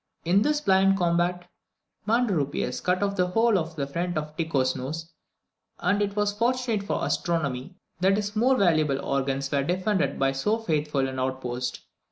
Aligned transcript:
In 0.25 0.41
this 0.41 0.61
blind 0.61 0.97
combat, 0.97 1.47
Manderupius 2.07 2.81
cut 2.81 3.03
off 3.03 3.15
the 3.15 3.27
whole 3.27 3.55
of 3.59 3.75
the 3.75 3.85
front 3.85 4.17
of 4.17 4.35
Tycho's 4.35 4.75
nose, 4.75 5.11
and 5.77 6.01
it 6.01 6.15
was 6.15 6.33
fortunate 6.33 6.81
for 6.81 7.05
astronomy 7.05 7.75
that 7.99 8.17
his 8.17 8.35
more 8.35 8.57
valuable 8.57 8.97
organs 9.05 9.51
were 9.51 9.61
defended 9.61 10.17
by 10.17 10.31
so 10.31 10.57
faithful 10.57 11.07
an 11.07 11.19
outpost. 11.19 11.81